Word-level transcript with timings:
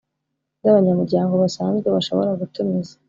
by 0.59 0.67
abanyamuryango 0.71 1.33
basanzwe 1.43 1.87
bashobora 1.95 2.31
gutumiza 2.41 2.93